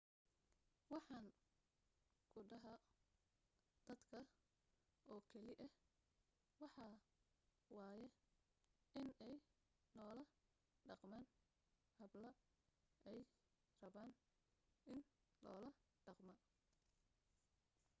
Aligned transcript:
waxaan 0.93 1.27
ku 2.31 2.39
dhaho 2.51 2.73
dadka 3.87 4.19
oo 5.11 5.21
keli 5.31 5.53
ah 5.65 5.73
waxaa 6.61 6.93
waye 7.77 8.07
inay 9.01 9.35
noola 9.95 10.23
dhaqmaan 10.87 11.25
habla 11.99 12.29
ay 13.11 13.19
rabaan 13.81 14.11
in 14.93 14.99
loola 15.45 15.69
dhaqmo 16.05 16.33